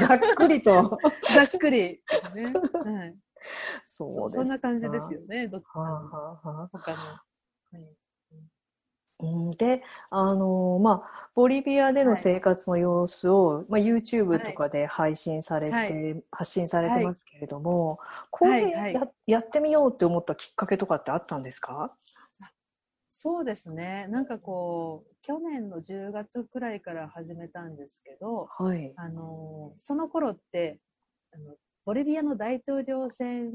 [0.00, 0.98] ざっくりと。
[1.34, 2.02] ざっくり
[2.34, 2.52] ね。
[2.84, 3.16] はい。
[3.86, 5.48] そそうですそんな感じですよね。
[5.48, 6.96] どはあはあはあ他の。
[6.98, 7.22] は
[7.74, 8.01] いうん
[9.52, 16.24] で、あのまあ、ボリビアでの生活の様子を、まあ、YouTube とかで配信されて、はい。
[16.30, 17.98] 発信されてますけれども、
[18.30, 18.94] こういうや,、はい。
[18.94, 21.94] はいやってみようって思ったきっかけとかってあったんですか？
[23.08, 24.06] そうですね。
[24.08, 28.92] なんかこう、去年の10月くらいから始めたんですけど、はい。
[28.96, 30.80] あの、その頃って、
[31.32, 33.52] あのボリビアの大統領選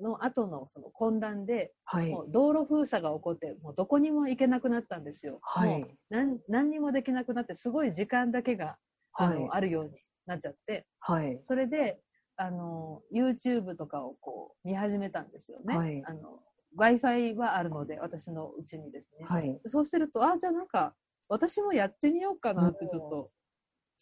[0.00, 2.22] の後のその混乱で、はいも。
[2.22, 5.38] う道路封鎖が起こって、もうどこにも行けなくなったんですよ。
[5.42, 8.76] はいもう何何にもできなくなって、すごい時間だけが、
[9.14, 9.90] あの、はいあるように
[10.26, 11.38] なっちゃって、はい。
[11.42, 12.00] それで、
[12.36, 15.76] あの、YouTube とかをこう見始めたんですよね。
[15.76, 16.40] はいあの、
[16.78, 19.26] Wi-Fi はあるので、私のうちにですね。
[19.26, 19.60] はい。
[19.66, 20.94] そうすると、あ、じゃあなんか、
[21.28, 23.30] 私もやってみようかなってちょっと、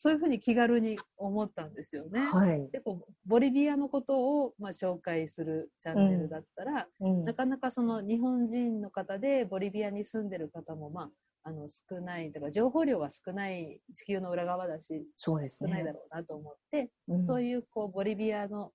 [0.01, 2.21] そういうふうに気軽に思ったんですよね。
[2.21, 2.71] はい。
[2.71, 11.11] でこうボリビアのことを、まあ、紹介するチャンネルだったら、うんなかなかその日本人の方でボリビアに住んでる方も、まあ、
[11.43, 15.69] あの少ない、だから情報量が少ない地球の裏側だし、そうですね。
[15.69, 18.71] 少ないだろうなと思って、うんそういうこうボリビアの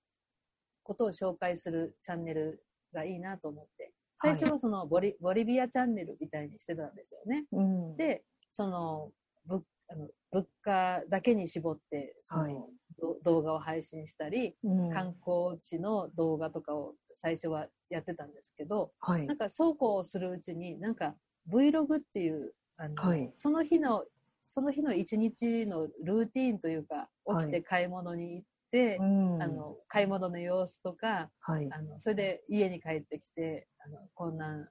[0.82, 7.46] ことを紹介するチャンネルがいいなと思って、最初はそのボリ,、ボリビアチャンネルみたいにしてたんですよね。
[7.52, 9.10] うん、で、その
[9.46, 12.54] 物あの物価だけに絞ってその、はい。
[13.00, 19.26] ど動画を配信したり、うん、観光地の動画とかを最初はやってたんですけど、はい。
[19.26, 21.14] なんかそうこうするうちに、なんか
[21.50, 23.30] Vlog っていう、あのはい。
[23.34, 24.04] その日の、
[24.42, 27.08] その日の一日のルーティーンというか、
[27.40, 34.66] 起きて買い物に行って、うん、あの買い物の様子とか、はい、あのそれで家に帰ってきて、あのこんなあの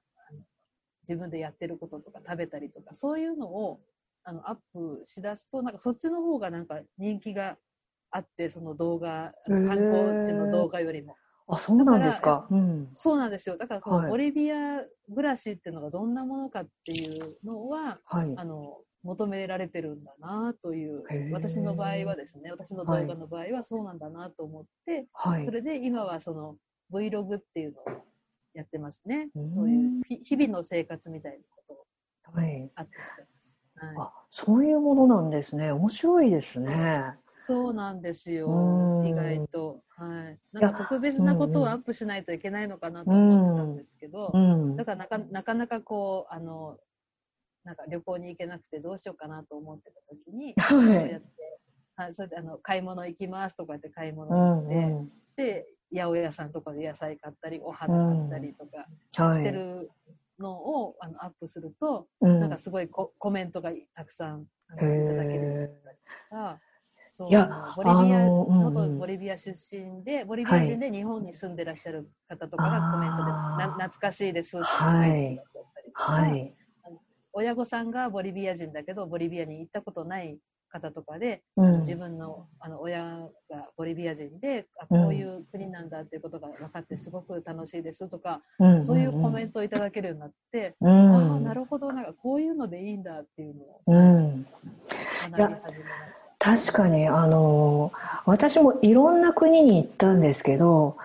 [1.02, 3.80] 自分でやってることとか食べたりとか、そういうのを
[4.24, 7.56] あのアップしだすと、なんかそっちの方がなんか人気が
[8.10, 11.16] あって、その動画、観光地の動画よりも。
[11.46, 12.46] あ、そうなんですか。
[12.50, 13.58] うん、そうなんですよ。
[13.58, 14.80] だからこのはいボリビア
[15.14, 26.56] 暮らしっていうのがどんなものかっていうのは、はい、あの、求められてるんだなという私の場合はですね、私の動画の場合はそうなんだなと思って、はいそ、れで今はその
[26.90, 27.84] Vlog っていうのを
[28.54, 29.40] やってますねう。
[29.40, 31.86] んそういうひ日々の生活みたいなことを
[32.32, 32.70] はい。
[32.74, 33.53] アップしてます。
[33.84, 35.72] はい、あ、そういうものなんですね。
[35.72, 37.14] 面白いですね。
[37.34, 39.04] そうなんですよう。
[39.04, 39.82] ん意外と。
[39.88, 40.38] はい。
[40.52, 44.84] なんか特別なことをアップしないといけないのかなと思ってたんですけど、うんだ。
[44.84, 46.78] からなかなかなかこう、あの、
[47.64, 51.10] なんか旅行に行けなくてどうしようかなと思ってた時に、そ うはい。
[51.10, 51.26] やって、
[51.96, 55.12] はい、それであの買い物行きますとか言って買い物うん、行って、うん。
[55.36, 58.88] で、八百屋さんとかで野菜買ったり、お花買ったりとか
[59.22, 59.36] はい。
[59.38, 59.90] してる
[60.38, 62.40] のを、あのアップすると、うん。
[62.40, 65.98] なんかすごいココメントがたくさんいただけるようになったり
[66.30, 66.60] とか、
[67.08, 73.58] そうボリビア、元ボリビア出身で、ボリビア人で日本に住んでらっしゃる方とかがコメントで、あー。
[73.58, 76.54] な懐かしいですって書いてくださったりとか、はい。
[77.32, 80.38] 親御さんがボリビア人だけど、ボリビアに行ったことない
[80.74, 81.78] 方とかで、うん。
[81.78, 90.90] 自分のあの親がボリビア人で、あうんこういう国なんだっていうことが分かってすごく楽しいですとか、うんそういうコメントをいただけるようになって、うん。
[90.90, 94.46] ああ、なるほど、なんかこういうのでいいんだっていうのをうん。
[95.30, 96.56] 学び始めました。
[96.56, 97.92] 確かに、あの、
[98.26, 100.96] 私もいろんな国に行ったんですけど、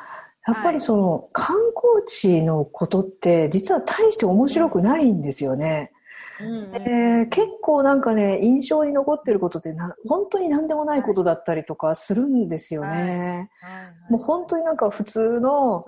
[0.48, 5.92] やっぱりその観光地のことって実は大して面白くないんですよね。
[6.40, 6.72] うんうん。
[6.72, 12.88] で結構なんかね、印象に残ってることってな本当に何でもないことだったりとかするんですよね。
[12.88, 13.72] はい。
[13.72, 14.12] はい。
[14.12, 15.86] もう本当になんか普通の、ね。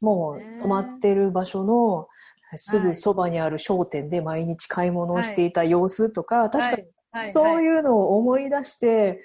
[0.00, 2.08] もう泊まってる場所の
[2.56, 7.32] すぐそばにある商店で毎日買い物をしていた様子とか、確かにはい。
[7.32, 9.22] そうういうのを思い出して、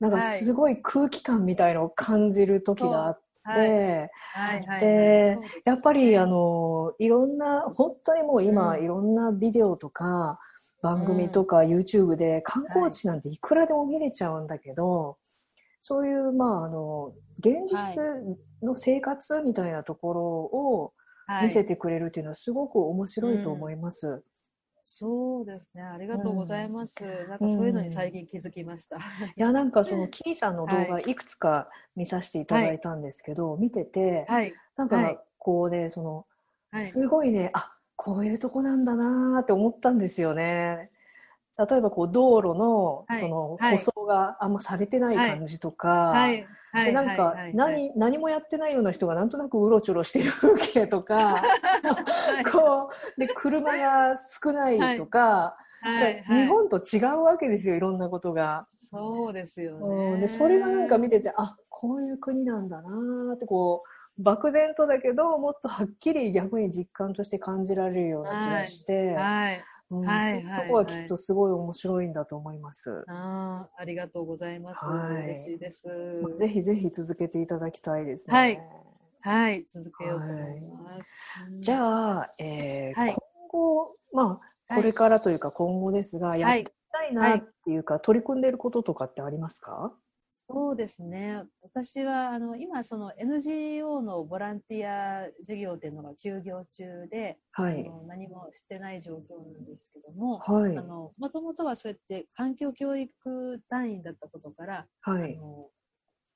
[0.00, 0.38] なんかはい。
[0.38, 8.84] すごい空気感みたいのを感じる時があって、はいやっぱりあの、いろんな、本当にもう今、うん。
[8.84, 10.38] いろんなビデオとか、
[10.82, 15.18] 番組とか YouTube で観光地なんていくらでも見れちゃうんだけど、
[15.80, 18.02] そういう、まあ、あの、現実
[18.62, 20.92] の生活みたいなところを
[21.28, 21.44] はい。
[21.44, 24.22] 見せてくれるっていうのはすごく面白いと思います。
[24.90, 25.82] そうですね。
[25.82, 27.04] ありがとうございます。
[27.28, 28.96] なんかそういうのに最近気づきました。
[28.96, 29.00] い
[29.36, 34.54] や、なんかその、 キーさんの動画はいくつか見させていただいたんですけど、見てて、はい。
[34.76, 36.26] なんはいかこうね、その、
[36.70, 36.86] はい。
[36.86, 40.90] すごいね、あ、こういうとこなんだなーって思ったんですよね。
[41.58, 46.46] 例えばこう道路のはいそのはい舗装があんまされてない感じとか、はい。
[46.70, 46.84] はい。
[46.86, 51.42] でなんかはいはい何何もやってないような人がなんとなくうろちょろしてる風景とか、
[52.52, 56.22] こうで車が少ないとか、はい。
[56.22, 56.42] はい。
[56.42, 58.66] 日本と違うわけですよいろんなことが。
[58.90, 60.26] そうですようん、ね。
[60.26, 63.82] でそれがなんか見ててあこういう国なんだなーってこ
[64.18, 69.64] う漠然とだけどもっとはっきり逆に実感として感じられるような気がして、はい。
[69.90, 73.04] うんはいそういうとこはきっとすごい面白いんだと思います。
[73.08, 74.84] ああ、ありがとうございます。
[74.84, 75.88] はい嬉しいです。
[76.36, 78.34] ぜひぜひ続けていただきたいですね。
[78.36, 78.60] はい
[79.20, 79.64] はい。
[79.66, 81.10] 続けようと思います。
[81.60, 89.92] じあ、ゃあ、えーはい今後、まあ、これからというか今後ですが、やはいってみたいなっていうか、取り組んでいることとかってありますか？
[90.50, 91.44] そうですね。
[91.60, 97.90] 私は、あの、今、その NGO のボランティア事業っていうのが休業中で、はいあ。
[97.90, 100.82] の何もしてない状況なんですけども、はいあ。
[100.82, 105.36] の、もともとはそうやって環境教育団員だったことから、はい。
[105.36, 105.68] あの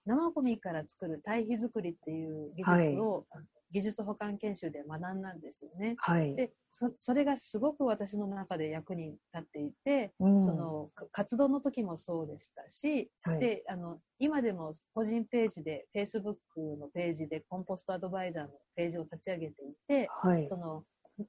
[0.04, 5.94] 生ゴミから作る堆肥作りっていう技術を、あの技術保管研修で学んだんですよね。
[5.98, 6.36] はい。
[6.36, 16.36] でそそれがすごく私の中で役に立っていて、うんそのか活動の時もそうでしたし、はい、であの今でも個人ページで Facebook
[16.78, 20.46] のページでコンポストアドバイザーのページを立ち上げていて、はい。
[20.46, 20.84] その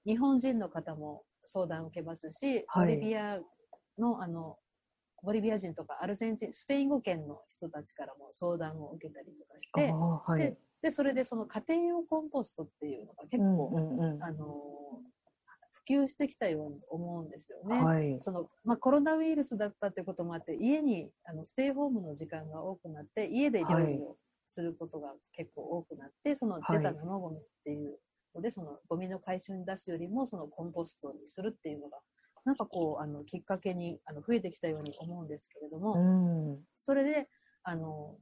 [0.05, 3.39] 日本人の方も相談を受けますし、はいボリビア
[3.97, 4.57] の、あの、
[5.23, 10.57] ボリビア人とかアルゼンチン、スペイン語圏の人たちからも相談を受けたりとかして、ああ、はいで。
[10.83, 14.45] で、それでその家庭用コンポストっていうのが結うん構、うんうんあの、
[15.71, 17.81] 普及してきたように思うんですよね。
[17.81, 18.17] はい。
[18.21, 27.97] そのまあ、コロナウイルスだったということもあって、家にあのステイホームの時間が多くなって、家で料理をすることが結構多くなって、その出た生ゴミっていう
[28.35, 31.99] ので、そのゴミの回収に出すよりも、そのコンポストにするっていうのが、
[32.43, 36.59] なんかこう、あのきっかけにあの増えてきたように思うんですけれども、うん。
[36.75, 37.29] それで、
[37.63, 38.17] あの、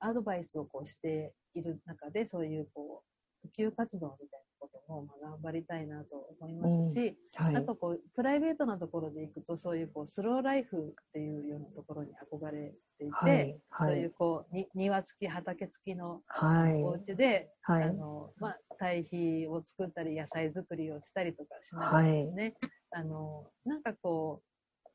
[0.00, 3.02] アドバイスをこうしている中で、そういうこ
[3.44, 7.60] う、普及活動みたいなことも、まあ、頑張りたいなと思いますし、はいあ。
[7.62, 13.60] とこう、プライベートなところで行くと、そういうこう、スローライフっていうようなところに憧れていて、はい。
[13.70, 14.12] はそういうい。
[14.12, 16.82] こう、に庭付き、畑付きのはい。
[16.82, 17.84] お家で、はい。
[17.84, 22.54] あの、まあ、堆肥を作ったり、野菜作りをしたりとかしながらですね、
[22.90, 24.42] あの、なんかこ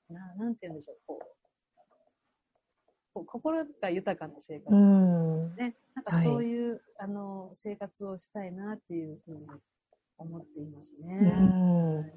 [0.09, 1.38] う、ななんて言うんでしょう、こう、
[3.19, 5.55] こう心が豊かな生活うん。
[5.55, 9.47] ね、なんかそういう、あの生活をしたいなっていうふうに
[10.17, 12.13] 思っていますうね。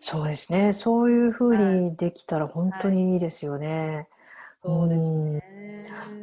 [0.00, 0.72] そうですね。
[0.72, 4.08] そういうふうにできたら本当にいいですよね。
[4.64, 5.42] そうですね。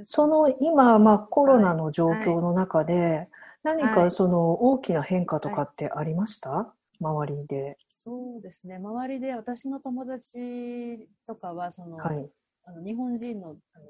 [0.05, 3.29] その今、まあコロナの状況の中で、
[3.63, 6.73] 何はいかその大きな変化とかってありました？
[6.99, 7.77] 周りで。
[8.05, 8.77] そうですね。
[8.77, 12.29] 周りで私の友達とかは、その、はい。
[12.65, 13.85] あの日本人のあの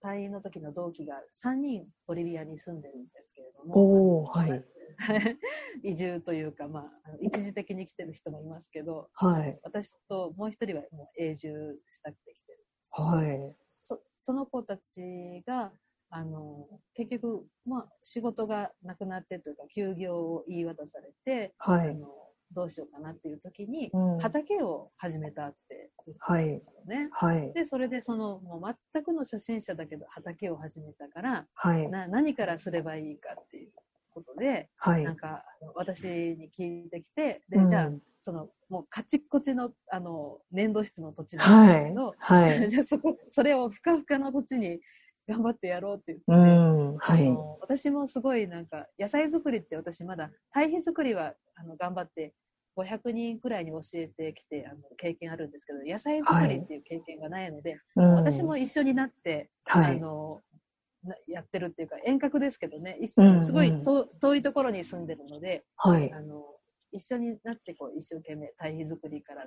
[0.00, 4.64] 隊員の時の同期が3人ボリビアに住んでるんですけれども、はい。
[5.82, 9.58] 移住というか、まあ、一時的に来てる人もいますけど、はい。
[9.62, 13.56] 私ともう一人はもう永住したくて来てるんですけどはい。
[13.66, 15.72] そその子たちが、
[16.10, 21.90] あの、結局、まあ、仕事がなくなってというか、休業を言い渡されて、はい。
[21.90, 22.08] あの、
[22.52, 27.08] どうしようかなっていう時に、うん畑を始めたって言ってるんですよね。
[27.12, 27.52] はい。
[27.52, 31.88] で、それでその、もう全くの初心者だけど畑を始めたから、はい。
[31.90, 33.72] な何からすればいいかっていう
[34.14, 35.04] ことで、はい。
[35.04, 42.14] なんか、私に聞いてきて、で、うんじゃあ、その、もうカチッコチの、あの、粘土質の土地なんですはいけど、。
[42.18, 42.50] はい。
[42.68, 44.80] じゃあそこ、それをふかふかの土地に
[45.28, 46.96] 頑張ってやろうって言って、うん。
[46.98, 47.24] はあい。
[47.24, 52.32] の私もすごいなんか、野菜作りって私まだ、堆肥作りはあの頑張って、
[52.76, 59.96] 500人くらいに教えてきて、あの経験あるんですけど、野菜作りっていう経験がないので、うん私も一緒になって、はい。
[59.96, 60.42] あの、
[61.04, 66.12] なやってるっていうか、遠隔ですけどね、一うんうんすごい遠遠いところに住んでるので、はい。
[66.12, 66.44] あの、
[66.92, 69.46] 一緒になって、こう、一生懸命堆肥作りから、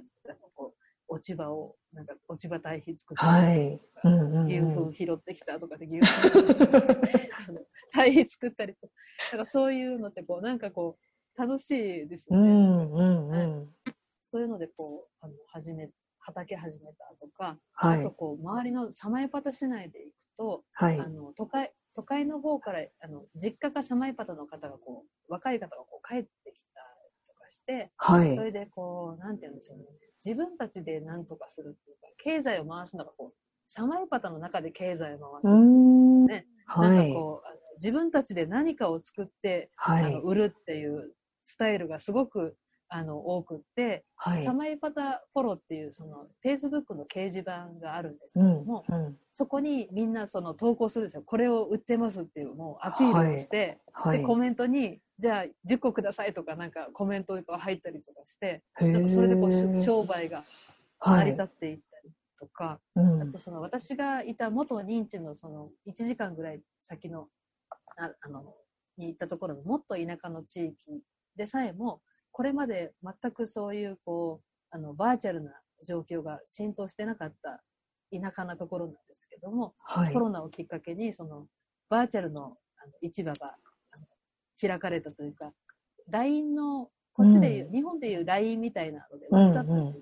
[0.55, 3.81] こう、落ち葉を、なんか落ち葉堆肥作ってはい。
[4.03, 6.05] うんうんうん牛糞拾ってきたとかで牛糞
[7.91, 8.93] 堆肥作ったりとか、
[9.33, 12.37] なんかそういうのってこう、なんかこう、楽しいですね。
[12.37, 13.75] んうんうん。
[14.21, 18.11] そういうのでこう、あの、始め、畑始めたとか、はいあと。
[18.11, 21.09] こう、周りのサマイパタ市内で行くと、はいあ。
[21.09, 28.43] の、都会、都会の方から、あの、実家かサマイパタの方がこう、若い方がこう、帰ってきたりとかして、はいそ。
[28.43, 29.85] れでこう、なんて言うんでしょうね。
[30.25, 33.34] 自分たちで何とかするっていうか、経済を回すのがこう、
[33.67, 35.53] サマイパタの中で経済を回うす。
[35.53, 36.25] ん。
[36.25, 36.89] ねはい。
[36.89, 40.21] なんかこう、あの自分たちで何かを作って、はいあの。
[40.21, 42.58] 売るっていうスタイルがすごく
[42.89, 44.53] あの多くって、はいサ。
[44.53, 49.17] マイパタフォローっていうその Facebook の掲示板があるんですけうんども、うん。
[49.32, 51.23] そこにみんなその投稿するんですよ。
[51.23, 54.17] これを売ってますっていうもうアピールをして、はい。
[54.17, 60.45] で、コメントに、じゃあ10個くださいとかなんかコメントが入ったりとかして、なんかそれでこう商売が
[61.05, 63.21] 成り立っていったりとか、うん。
[63.21, 67.27] あとその私がいた元認知のその1時間ぐらい先の
[67.97, 68.55] ああの
[68.97, 71.01] に行ったところのもっと田舎の地域
[71.36, 72.01] でさえも
[72.32, 75.51] これまで全くそういうこうあのバーチャルな
[75.86, 77.62] 状況が浸透してなかった
[78.12, 80.13] 田舎なところなんですけども、はい。
[80.13, 80.19] コ。
[80.19, 81.45] ロナをきっかけにその
[81.89, 82.55] バーチャルの
[83.01, 83.58] 市場が
[84.59, 85.51] 開かれたというか
[86.09, 89.93] LINE のこっちでいう、うん日本でいう LINE みたいなので、うんうん WhatsApp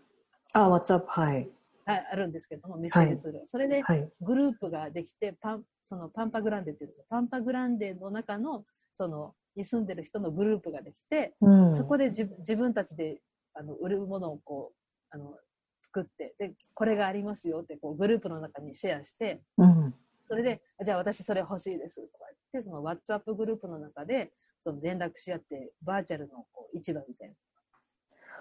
[0.53, 1.03] あ、WhatsApp。
[1.07, 1.49] はい。
[1.85, 3.45] ああるんですけども、メッセージツールが。
[3.45, 4.09] それではい。
[4.21, 11.75] グループができて、パン、そのパンパグランデっていうのパンパグランデの中の、その、に住んでる人のグループができて、うん。
[11.75, 13.21] そこで自自分たちで、
[13.53, 15.33] あの、売るものをこう、あの、
[15.81, 19.95] 作って、で、これがありますよって、こう、グループの中にシェアして、うん。
[20.23, 27.39] それで、じゃあ私それ欲しいですとか言って、その WhatsApp グループの中で、その連絡し合って、バーチャルのこう市場みたいなの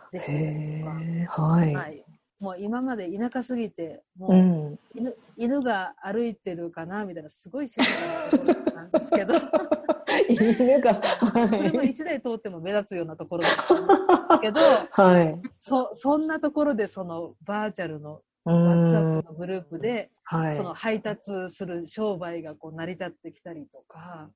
[0.03, 1.43] ができてたりとか。
[1.43, 1.75] はい。
[1.75, 2.05] はい。
[2.39, 4.35] もう今まで田舎すぎて、もう。
[4.35, 9.35] うん犬,、犬が歩いてるかなみたいな、すごい静かなところなんですけど、
[10.29, 11.89] 犬が、は車い。
[11.89, 14.61] 一台通っても目立つようなところだったんですけど、
[14.91, 15.43] はい。
[15.59, 19.25] そそんなところでそのバーチャルのう WhatsApp ん。
[19.25, 20.55] のグループで、はい。
[20.55, 24.31] その配達する商売がこう成り立ってきたりとか、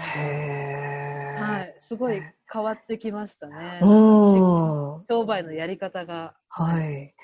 [0.00, 2.22] はい、すごい
[2.52, 3.80] 変わってきましたね。
[3.82, 5.04] うん。
[5.08, 7.14] 商売のやり方がはい。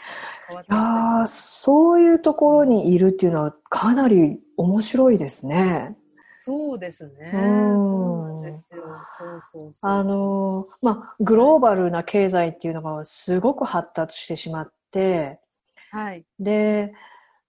[0.46, 5.96] 変わっいやてきたりーそういうところにいるっていうのはかなり面白いですね。
[6.40, 7.30] そうですね。
[7.34, 8.82] うんそうなんですよ。
[9.18, 9.90] そうそうそう。
[9.90, 15.40] あのーまあ、グローバルな経済っていうのがすごく発達してしまって、
[15.90, 16.24] はい。
[16.38, 16.94] で、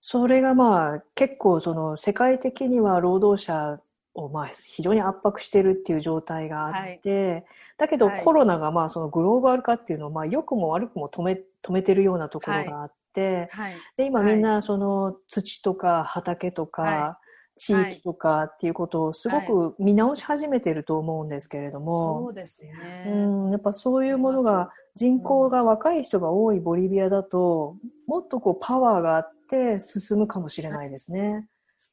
[0.01, 3.79] それがまあ結構その世界的には労働者
[4.13, 7.45] をまあ非常に圧迫してるっていう状態があって、
[7.77, 13.75] だけどはいコロナがまあそのグローバル化っていうのをまあ良くも悪くも止め、止めてるようなところがあって、はい。
[13.97, 17.19] で、今はいみんなその土とか畑とかは
[17.59, 21.85] 地域とかっていうことをすごく見直し始めてると思うんですけれども、
[22.23, 23.03] そうですね。
[23.07, 27.75] うん、やっぱそういうものが人口が若い人が多いボリビアだと、
[28.07, 31.47] もっとこうパワーがあって進むかもしれないですね。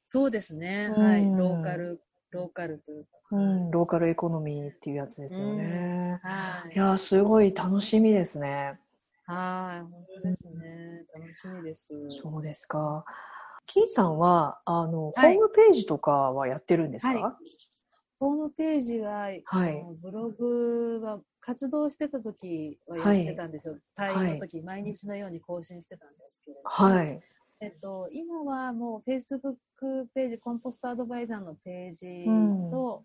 [0.07, 0.89] そうですね。
[0.97, 1.25] うんはい。
[1.25, 2.01] ローカル、
[2.31, 3.11] ローカルというか。
[3.33, 6.21] うん、ローカルエコノミーっていうやつですよね。
[6.23, 6.75] はい。
[6.75, 8.79] いやー、すごい楽しみですね。
[9.27, 9.81] はい。
[9.83, 11.05] 本当ですね。
[11.15, 11.93] 楽しみです。
[12.23, 13.05] そうですか。
[13.67, 17.39] キーさんは、あの、はいホームページとかはやってるんですか、は
[18.21, 23.79] ホームページは、はいブログは活動してた時はやってたんですよ。
[23.99, 27.21] 退院の時、毎日のように更新してたんですけれども、はい。
[27.61, 29.57] えっと、今はもう Facebook
[30.15, 32.25] ページ、コンポストアドバイザーのページ
[32.71, 33.05] と、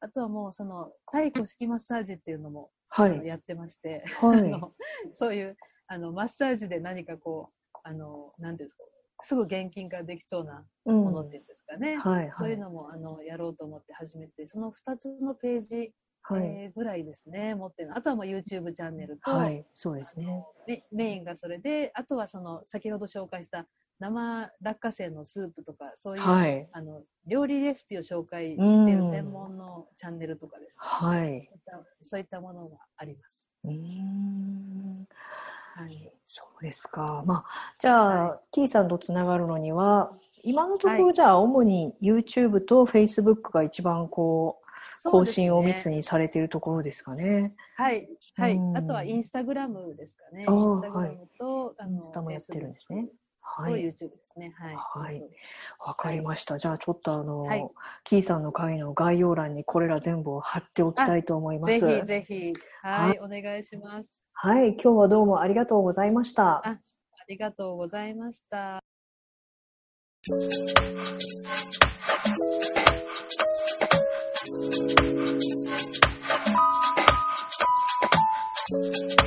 [0.00, 3.26] あとはもうその、対古式マッサージっていうのも、はい。
[3.26, 4.72] やってまして、はい あの
[5.12, 5.56] そういう
[5.88, 8.84] あのマッサージで何かこう、あの、なんですか、
[9.20, 11.96] すぐ現金化できそうなうんものっていうんですかね。
[11.96, 12.30] はい。
[12.34, 16.46] そういうのもあのやろうと思って始めて、その2つのページ、はい。
[16.46, 17.96] えーぐらいですね、持ってるの。
[17.96, 19.66] あとはもう YouTube チャンネルと、はい。
[19.74, 20.44] そうですね。
[20.66, 23.66] メメインがそれで、あとはその先ほど紹介した
[24.00, 26.68] 生落花生のスープとか、そういう、はい。
[26.72, 31.48] あの料理レシピを紹介しているうん専門のチャンネルとかです、はい。
[32.02, 33.52] そういったものがあります。
[33.64, 34.96] うーん。
[35.78, 37.22] はい、そうですか。
[37.24, 47.54] まあ、じゃあ、はキーさんとつながるのには、今のところはいじゃあ、主に YouTube と Facebook が一番こう、更新を密にされているところですかね。
[47.76, 48.76] はい、はいうん。
[48.76, 50.40] あとはインスタグラムですかね。
[50.40, 53.08] インスタグラムと、あインのスタもやってるんですね。
[53.62, 53.84] はい。
[53.84, 54.54] YouTube ですね。
[54.56, 54.76] はい。
[54.76, 55.22] はい
[55.80, 56.58] わかりました。
[56.58, 57.68] じゃあ、ちょっとあの、はい
[58.04, 61.80] キーさんの会の概要欄にこれら全部を貼っておきたいと思います。
[61.80, 62.52] ぜひぜひ、
[62.82, 64.22] はい、お願いします。
[64.32, 64.74] はい。
[64.74, 66.66] 今日はどうもありがとうございました。
[66.66, 66.80] ああ
[67.28, 68.56] りがとうございました。
[68.58, 68.80] は
[79.14, 79.17] い、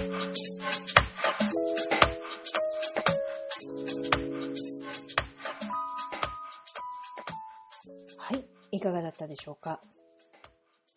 [8.81, 9.79] いかがだったでしょうか？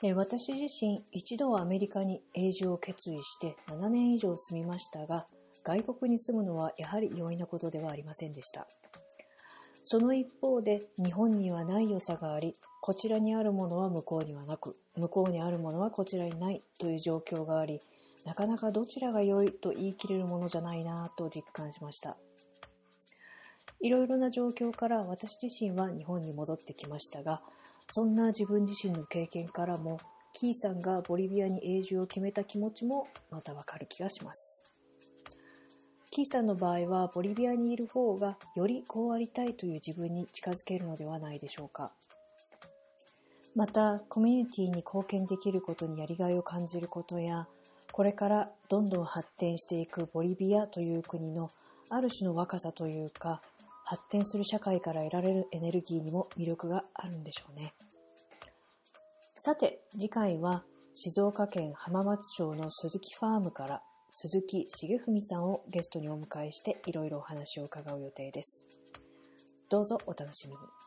[0.03, 5.27] え私自身、一度はアメリカに永住を決意して7年以上住みましたが、
[5.65, 8.67] 外国に住むのはやはり容易なことではありませんでした。
[9.83, 17.83] その一方で、日本にはない良さがあり、こちらにあるものは向こうにはなく、向こうにあるものはこちらにないという状況があり、
[18.25, 22.17] なかなかどちらが良いと言い切れるものじゃないなと実感しました。
[23.81, 27.43] いろいろな状況から私自身は日本に戻ってきましたが、
[27.91, 29.99] そんな自分自身の経験からも、
[30.33, 34.65] キーさんがボリビアに永住を決めた気持ちもまたわかる気がします。
[36.11, 41.93] キーさんの場合は、ボリビアにいる方がよりこうありたいという自分に近づけるのではないでしょうか。
[43.55, 47.47] また、コミュニティに貢献できることにやりがいを感じることや、
[47.93, 51.51] これからどんどん発展していくボリビアという国の
[51.91, 53.41] ある種の若さというか、
[53.85, 57.75] 発展する社会から得られるエネルギーにも魅力があるんでしょうね。
[59.43, 60.65] さて、次回は
[60.95, 68.67] 静岡県浜松町の鈴木ファームから鈴木重文さんをゲストにお迎えしていろいろお話を伺う予定です。
[69.69, 70.84] どうぞお楽しみに。